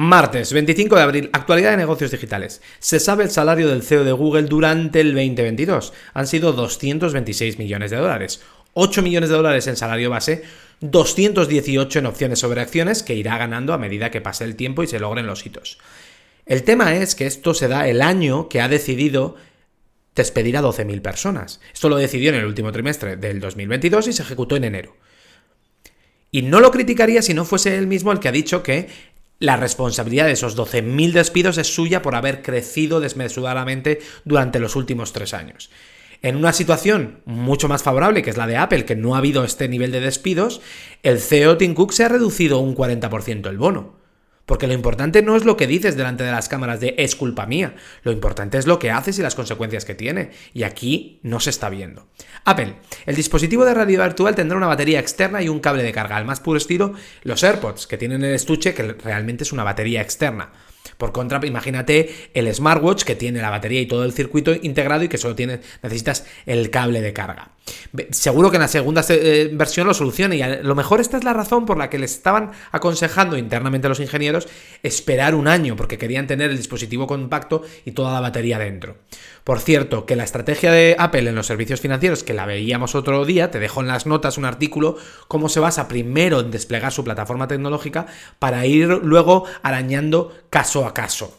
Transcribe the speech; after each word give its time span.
Martes 0.00 0.52
25 0.52 0.94
de 0.94 1.02
abril, 1.02 1.30
actualidad 1.32 1.72
de 1.72 1.76
negocios 1.76 2.12
digitales. 2.12 2.62
Se 2.78 3.00
sabe 3.00 3.24
el 3.24 3.32
salario 3.32 3.66
del 3.66 3.82
CEO 3.82 4.04
de 4.04 4.12
Google 4.12 4.44
durante 4.44 5.00
el 5.00 5.12
2022. 5.12 5.92
Han 6.14 6.28
sido 6.28 6.52
226 6.52 7.58
millones 7.58 7.90
de 7.90 7.96
dólares. 7.96 8.40
8 8.74 9.02
millones 9.02 9.28
de 9.28 9.34
dólares 9.34 9.66
en 9.66 9.74
salario 9.74 10.08
base, 10.08 10.44
218 10.82 11.98
en 11.98 12.06
opciones 12.06 12.38
sobre 12.38 12.60
acciones 12.60 13.02
que 13.02 13.16
irá 13.16 13.38
ganando 13.38 13.72
a 13.72 13.78
medida 13.78 14.12
que 14.12 14.20
pase 14.20 14.44
el 14.44 14.54
tiempo 14.54 14.84
y 14.84 14.86
se 14.86 15.00
logren 15.00 15.26
los 15.26 15.44
hitos. 15.44 15.78
El 16.46 16.62
tema 16.62 16.94
es 16.94 17.16
que 17.16 17.26
esto 17.26 17.52
se 17.52 17.66
da 17.66 17.88
el 17.88 18.00
año 18.00 18.48
que 18.48 18.60
ha 18.60 18.68
decidido 18.68 19.34
despedir 20.14 20.58
a 20.58 20.62
12.000 20.62 21.02
personas. 21.02 21.60
Esto 21.74 21.88
lo 21.88 21.96
decidió 21.96 22.28
en 22.28 22.36
el 22.36 22.46
último 22.46 22.70
trimestre 22.70 23.16
del 23.16 23.40
2022 23.40 24.06
y 24.06 24.12
se 24.12 24.22
ejecutó 24.22 24.54
en 24.54 24.62
enero. 24.62 24.94
Y 26.30 26.42
no 26.42 26.60
lo 26.60 26.70
criticaría 26.70 27.22
si 27.22 27.32
no 27.32 27.44
fuese 27.44 27.78
él 27.78 27.86
mismo 27.86 28.12
el 28.12 28.20
que 28.20 28.28
ha 28.28 28.32
dicho 28.32 28.62
que 28.62 28.88
la 29.38 29.56
responsabilidad 29.56 30.26
de 30.26 30.32
esos 30.32 30.56
12.000 30.56 31.12
despidos 31.12 31.58
es 31.58 31.72
suya 31.72 32.02
por 32.02 32.14
haber 32.14 32.42
crecido 32.42 33.00
desmesuradamente 33.00 34.00
durante 34.24 34.58
los 34.58 34.76
últimos 34.76 35.12
tres 35.12 35.34
años. 35.34 35.70
En 36.20 36.34
una 36.34 36.52
situación 36.52 37.20
mucho 37.26 37.68
más 37.68 37.84
favorable, 37.84 38.22
que 38.22 38.30
es 38.30 38.36
la 38.36 38.48
de 38.48 38.56
Apple, 38.56 38.84
que 38.84 38.96
no 38.96 39.14
ha 39.14 39.18
habido 39.18 39.44
este 39.44 39.68
nivel 39.68 39.92
de 39.92 40.00
despidos, 40.00 40.60
el 41.04 41.20
CEO 41.20 41.56
Tim 41.56 41.74
Cook 41.74 41.92
se 41.92 42.04
ha 42.04 42.08
reducido 42.08 42.58
un 42.58 42.74
40% 42.74 43.48
el 43.48 43.58
bono. 43.58 43.97
Porque 44.48 44.66
lo 44.66 44.72
importante 44.72 45.20
no 45.20 45.36
es 45.36 45.44
lo 45.44 45.58
que 45.58 45.66
dices 45.66 45.94
delante 45.94 46.24
de 46.24 46.32
las 46.32 46.48
cámaras 46.48 46.80
de 46.80 46.94
es 46.96 47.14
culpa 47.16 47.44
mía, 47.44 47.74
lo 48.02 48.12
importante 48.12 48.56
es 48.56 48.66
lo 48.66 48.78
que 48.78 48.90
haces 48.90 49.18
y 49.18 49.22
las 49.22 49.34
consecuencias 49.34 49.84
que 49.84 49.94
tiene. 49.94 50.30
Y 50.54 50.62
aquí 50.62 51.20
no 51.22 51.38
se 51.38 51.50
está 51.50 51.68
viendo. 51.68 52.06
Apple, 52.46 52.76
el 53.04 53.14
dispositivo 53.14 53.66
de 53.66 53.74
realidad 53.74 54.06
virtual 54.06 54.34
tendrá 54.34 54.56
una 54.56 54.66
batería 54.66 55.00
externa 55.00 55.42
y 55.42 55.50
un 55.50 55.60
cable 55.60 55.82
de 55.82 55.92
carga. 55.92 56.16
Al 56.16 56.24
más 56.24 56.40
puro 56.40 56.56
estilo, 56.56 56.94
los 57.24 57.44
AirPods, 57.44 57.86
que 57.86 57.98
tienen 57.98 58.24
el 58.24 58.34
estuche 58.34 58.72
que 58.72 58.94
realmente 58.94 59.44
es 59.44 59.52
una 59.52 59.64
batería 59.64 60.00
externa. 60.00 60.50
Por 60.96 61.12
contra, 61.12 61.44
imagínate 61.44 62.30
el 62.32 62.52
smartwatch 62.54 63.04
que 63.04 63.16
tiene 63.16 63.42
la 63.42 63.50
batería 63.50 63.82
y 63.82 63.86
todo 63.86 64.06
el 64.06 64.14
circuito 64.14 64.54
integrado 64.54 65.04
y 65.04 65.08
que 65.08 65.18
solo 65.18 65.34
tiene, 65.34 65.60
necesitas 65.82 66.24
el 66.46 66.70
cable 66.70 67.02
de 67.02 67.12
carga. 67.12 67.50
Seguro 68.10 68.50
que 68.50 68.56
en 68.56 68.62
la 68.62 68.68
segunda 68.68 69.04
eh, 69.08 69.50
versión 69.52 69.86
lo 69.86 69.94
solucione 69.94 70.36
y 70.36 70.42
a 70.42 70.62
lo 70.62 70.74
mejor 70.74 71.00
esta 71.00 71.16
es 71.16 71.24
la 71.24 71.32
razón 71.32 71.66
por 71.66 71.78
la 71.78 71.90
que 71.90 71.98
les 71.98 72.12
estaban 72.12 72.52
aconsejando 72.70 73.36
internamente 73.36 73.86
a 73.86 73.90
los 73.90 74.00
ingenieros 74.00 74.48
esperar 74.82 75.34
un 75.34 75.48
año 75.48 75.76
porque 75.76 75.98
querían 75.98 76.26
tener 76.26 76.50
el 76.50 76.56
dispositivo 76.56 77.06
compacto 77.06 77.62
y 77.84 77.92
toda 77.92 78.12
la 78.12 78.20
batería 78.20 78.58
dentro. 78.58 78.96
Por 79.44 79.60
cierto, 79.60 80.04
que 80.04 80.16
la 80.16 80.24
estrategia 80.24 80.70
de 80.72 80.94
Apple 80.98 81.28
en 81.28 81.34
los 81.34 81.46
servicios 81.46 81.80
financieros, 81.80 82.22
que 82.22 82.34
la 82.34 82.46
veíamos 82.46 82.94
otro 82.94 83.24
día, 83.24 83.50
te 83.50 83.58
dejo 83.58 83.80
en 83.80 83.88
las 83.88 84.06
notas 84.06 84.36
un 84.36 84.44
artículo, 84.44 84.96
cómo 85.26 85.48
se 85.48 85.60
basa 85.60 85.88
primero 85.88 86.40
en 86.40 86.50
desplegar 86.50 86.92
su 86.92 87.04
plataforma 87.04 87.48
tecnológica 87.48 88.06
para 88.38 88.66
ir 88.66 88.88
luego 88.88 89.44
arañando 89.62 90.34
caso 90.50 90.86
a 90.86 90.94
caso. 90.94 91.37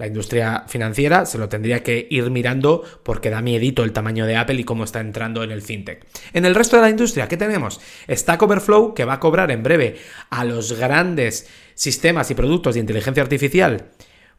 La 0.00 0.06
industria 0.06 0.64
financiera 0.66 1.26
se 1.26 1.36
lo 1.36 1.50
tendría 1.50 1.82
que 1.82 2.08
ir 2.08 2.30
mirando 2.30 2.82
porque 3.02 3.28
da 3.28 3.42
miedito 3.42 3.84
el 3.84 3.92
tamaño 3.92 4.24
de 4.24 4.34
Apple 4.34 4.58
y 4.58 4.64
cómo 4.64 4.84
está 4.84 5.00
entrando 5.00 5.42
en 5.42 5.50
el 5.50 5.60
fintech. 5.60 6.06
En 6.32 6.46
el 6.46 6.54
resto 6.54 6.76
de 6.76 6.82
la 6.82 6.88
industria, 6.88 7.28
¿qué 7.28 7.36
tenemos? 7.36 7.82
Stack 8.08 8.40
Overflow, 8.40 8.94
que 8.94 9.04
va 9.04 9.12
a 9.12 9.20
cobrar 9.20 9.50
en 9.50 9.62
breve 9.62 9.98
a 10.30 10.46
los 10.46 10.72
grandes 10.72 11.50
sistemas 11.74 12.30
y 12.30 12.34
productos 12.34 12.72
de 12.72 12.80
inteligencia 12.80 13.22
artificial 13.22 13.90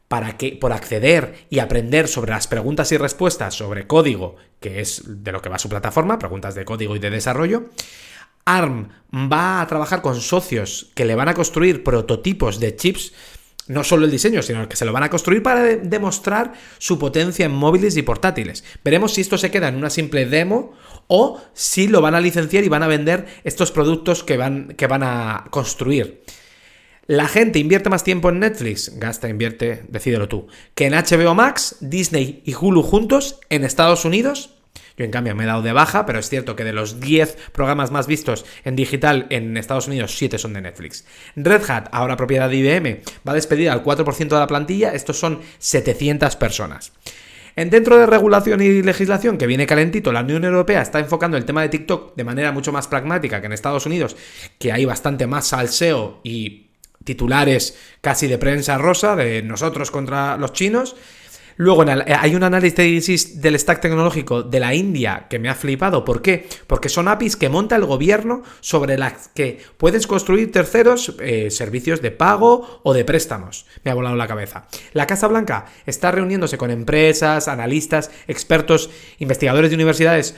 para 0.08 0.36
que 0.36 0.54
por 0.54 0.74
acceder 0.74 1.46
y 1.52 1.60
aprender 1.60 2.08
sobre 2.08 2.32
las 2.32 2.48
preguntas 2.48 2.92
y 2.92 2.98
respuestas 2.98 3.54
sobre 3.54 3.86
código, 3.86 4.38
que 4.60 4.82
es 4.82 5.04
de 5.06 5.32
lo 5.32 5.44
que 5.44 5.50
va 5.50 5.60
su 5.60 5.70
plataforma, 5.70 6.18
preguntas 6.18 6.56
de 6.56 6.66
código 6.66 6.96
y 6.96 7.00
de 7.00 7.12
desarrollo. 7.12 7.70
ARM 8.46 8.90
va 9.14 9.62
a 9.62 9.68
trabajar 9.68 10.02
con 10.02 10.20
socios 10.22 10.92
que 10.96 11.06
le 11.06 11.14
van 11.14 11.30
a 11.30 11.36
construir 11.36 11.84
prototipos 11.84 12.60
de 12.60 12.76
chips 12.76 13.14
no 13.72 13.84
solo 13.84 14.06
el 14.06 14.12
diseño, 14.12 14.42
sino 14.42 14.68
que 14.68 14.76
se 14.76 14.86
lo 14.86 14.92
van 14.92 15.04
a 15.04 15.10
construir 15.10 15.42
para 15.42 15.64
demostrar 15.64 16.54
su 16.78 17.00
potencia 17.00 17.46
en 17.46 17.52
móviles 17.52 17.96
y 17.98 18.02
portátiles. 18.02 18.64
Veremos 18.84 19.14
si 19.14 19.22
esto 19.22 19.38
se 19.38 19.50
queda 19.50 19.70
en 19.70 19.76
una 19.76 19.90
simple 19.90 20.26
demo 20.26 20.74
o 21.08 21.42
si 21.54 21.88
lo 21.88 22.02
van 22.02 22.16
a 22.16 22.22
licenciar 22.22 22.64
y 22.64 22.70
van 22.70 22.84
a 22.84 22.88
vender 22.88 23.26
estos 23.44 23.72
productos 23.72 24.24
que 24.24 24.38
van, 24.38 24.76
que 24.78 24.88
van 24.88 25.04
a 25.04 25.46
construir. 25.50 26.24
La 27.08 27.28
gente 27.28 27.60
invierte 27.60 27.90
más 27.90 28.04
tiempo 28.04 28.30
en 28.30 28.40
Netflix, 28.40 28.98
gasta, 28.98 29.28
invierte, 29.28 29.84
decídelo 29.88 30.28
tú, 30.28 30.48
que 30.76 30.86
en 30.86 30.94
HBO 30.94 31.34
Max, 31.34 31.78
Disney 31.80 32.44
y 32.46 32.54
Hulu 32.54 32.84
juntos 32.84 33.40
en 33.50 33.64
Estados 33.64 34.06
Unidos. 34.06 34.61
Yo 34.98 35.06
en 35.06 35.12
cambio 35.12 35.36
me 35.36 35.44
he 35.44 35.48
dado 35.48 35.62
de 35.62 35.74
baja, 35.74 36.06
pero 36.06 36.20
es 36.20 36.30
cierto 36.30 36.56
que 36.56 36.64
de 36.64 36.74
los 36.74 37.00
10 37.00 37.38
programas 37.52 37.92
más 37.92 38.08
vistos 38.08 38.46
en 38.64 38.76
digital 38.76 39.28
en 39.30 39.58
Estados 39.58 39.88
Unidos, 39.88 40.18
7 40.18 40.38
son 40.38 40.54
de 40.54 40.62
Netflix. 40.62 41.06
Red 41.36 41.70
Hat, 41.70 41.90
ahora 41.92 42.18
propiedad 42.18 42.50
de 42.50 42.58
IBM, 42.58 43.02
va 43.28 43.32
a 43.32 43.36
despedir 43.36 43.70
al 43.70 43.84
4% 43.84 44.28
de 44.28 44.40
la 44.40 44.48
plantilla, 44.48 44.94
estos 44.94 45.20
son 45.20 45.42
700 45.60 46.36
personas. 46.36 46.92
En 47.56 47.70
dentro 47.70 47.98
de 47.98 48.06
regulación 48.06 48.62
y 48.62 48.82
legislación 48.82 49.38
que 49.38 49.48
viene 49.48 49.68
calentito, 49.68 50.12
la 50.14 50.22
Unión 50.22 50.46
Europea 50.46 50.82
está 50.82 51.00
enfocando 51.00 51.36
el 51.36 51.46
tema 51.46 51.62
de 51.62 51.70
TikTok 51.70 52.16
de 52.16 52.24
manera 52.24 52.52
mucho 52.52 52.72
más 52.72 52.88
pragmática 52.88 53.42
que 53.42 53.48
en 53.48 53.54
Estados 53.54 53.86
Unidos, 53.86 54.16
que 54.58 54.72
hay 54.72 54.86
bastante 54.86 55.28
más 55.28 55.48
salseo 55.48 56.22
y 56.24 56.68
titulares 57.04 57.78
casi 58.00 58.28
de 58.28 58.38
prensa 58.38 58.78
rosa 58.78 59.16
de 59.16 59.42
nosotros 59.42 59.92
contra 59.92 60.38
los 60.38 60.54
chinos. 60.54 60.96
Luego 61.62 61.84
eh, 61.84 62.16
hay 62.18 62.34
un 62.34 62.42
análisis 62.42 63.40
del 63.40 63.60
stack 63.60 63.82
tecnológico 63.82 64.42
de 64.42 64.60
la 64.60 64.74
India 64.74 65.28
que 65.30 65.38
me 65.38 65.48
ha 65.48 65.54
flipado. 65.54 66.04
¿Por 66.04 66.24
qué? 66.24 66.50
Porque 66.66 66.90
son 66.90 67.08
APIs 67.08 67.36
que 67.36 67.50
monta 67.50 67.76
el 67.76 67.86
gobierno 67.86 68.42
sobre 68.62 68.98
las 68.98 69.28
que 69.36 69.60
puedes 69.78 70.08
construir 70.08 70.52
terceros 70.52 71.16
eh, 71.20 71.52
servicios 71.52 72.02
de 72.02 72.10
pago 72.10 72.82
o 72.82 72.96
de 72.96 73.06
préstamos. 73.06 73.68
Me 73.84 73.92
ha 73.92 73.94
volado 73.94 74.16
la 74.16 74.28
cabeza. 74.28 74.66
La 74.94 75.06
Casa 75.06 75.28
Blanca 75.28 75.68
está 75.86 76.10
reuniéndose 76.10 76.58
con 76.58 76.72
empresas, 76.72 77.48
analistas, 77.48 78.10
expertos, 78.28 78.90
investigadores 79.20 79.70
de 79.70 79.76
universidades 79.76 80.34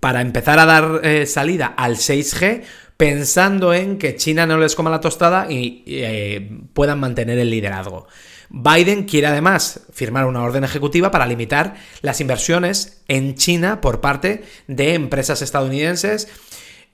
para 0.00 0.20
empezar 0.20 0.58
a 0.58 0.66
dar 0.66 1.00
eh, 1.04 1.26
salida 1.26 1.74
al 1.76 1.96
6G 1.96 2.62
pensando 3.04 3.74
en 3.74 3.98
que 3.98 4.16
China 4.16 4.46
no 4.46 4.56
les 4.56 4.74
coma 4.74 4.88
la 4.88 4.98
tostada 4.98 5.46
y 5.50 6.64
puedan 6.72 6.98
mantener 6.98 7.38
el 7.38 7.50
liderazgo. 7.50 8.08
Biden 8.48 9.04
quiere 9.04 9.26
además 9.26 9.80
firmar 9.92 10.24
una 10.24 10.42
orden 10.42 10.64
ejecutiva 10.64 11.10
para 11.10 11.26
limitar 11.26 11.74
las 12.00 12.22
inversiones 12.22 13.02
en 13.06 13.34
China 13.34 13.82
por 13.82 14.00
parte 14.00 14.44
de 14.68 14.94
empresas 14.94 15.42
estadounidenses 15.42 16.28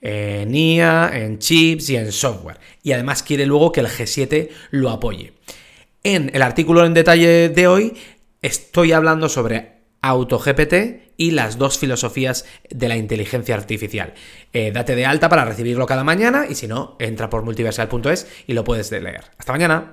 en 0.01 0.53
IA, 0.53 1.11
en 1.13 1.39
chips 1.39 1.89
y 1.91 1.95
en 1.95 2.11
software. 2.11 2.59
Y 2.83 2.91
además 2.91 3.23
quiere 3.23 3.45
luego 3.45 3.71
que 3.71 3.79
el 3.79 3.87
G7 3.87 4.49
lo 4.71 4.89
apoye. 4.89 5.31
En 6.03 6.29
el 6.33 6.41
artículo 6.41 6.85
en 6.85 6.93
detalle 6.93 7.47
de 7.47 7.67
hoy 7.67 7.93
estoy 8.41 8.91
hablando 8.91 9.29
sobre 9.29 9.77
AutoGPT 10.01 11.10
y 11.21 11.29
las 11.29 11.59
dos 11.59 11.77
filosofías 11.77 12.45
de 12.71 12.87
la 12.87 12.97
inteligencia 12.97 13.53
artificial. 13.53 14.15
Eh, 14.53 14.71
date 14.71 14.95
de 14.95 15.05
alta 15.05 15.29
para 15.29 15.45
recibirlo 15.45 15.85
cada 15.85 16.03
mañana 16.03 16.47
y 16.49 16.55
si 16.55 16.67
no, 16.67 16.95
entra 16.97 17.29
por 17.29 17.43
multiversal.es 17.43 18.27
y 18.47 18.53
lo 18.53 18.63
puedes 18.63 18.91
leer. 18.91 19.25
Hasta 19.37 19.51
mañana. 19.51 19.85